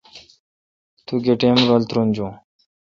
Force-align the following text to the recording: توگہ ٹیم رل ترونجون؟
توگہ 1.05 1.33
ٹیم 1.39 1.57
رل 1.69 1.83
ترونجون؟ 1.89 2.31